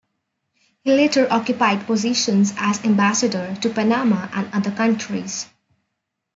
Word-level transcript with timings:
He 0.83 0.91
later 0.91 1.31
occupied 1.31 1.85
positions 1.85 2.55
as 2.57 2.83
ambassador 2.83 3.55
to 3.61 3.69
Panama 3.69 4.29
and 4.33 4.51
other 4.51 4.71
countries. 4.71 5.45